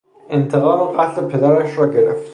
انتقام 0.33 0.97
قتل 1.01 1.25
پدرش 1.27 1.77
را 1.77 1.87
گرفت. 1.87 2.29